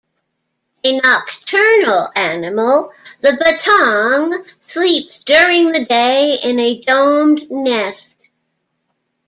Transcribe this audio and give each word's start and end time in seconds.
A 0.83 0.97
nocturnal 0.99 2.09
animal, 2.15 2.91
the 3.19 3.33
bettong 3.33 4.43
sleeps 4.65 5.23
during 5.23 5.71
the 5.73 5.85
day 5.85 6.39
in 6.43 6.59
a 6.59 6.81
domed 6.81 7.51
nest. 7.51 8.17